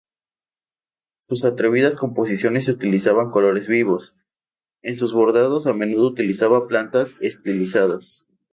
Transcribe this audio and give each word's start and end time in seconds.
Sus 1.19 1.45
atrevidas 1.45 1.95
composiciones 1.95 2.67
utilizaban 2.69 3.29
colores 3.29 3.67
vivos; 3.67 4.15
en 4.81 4.97
sus 4.97 5.13
bordados 5.13 5.67
a 5.67 5.73
menudo 5.73 6.07
utiliza 6.07 6.49
plantas 6.67 7.17
estilizadas. 7.21 8.25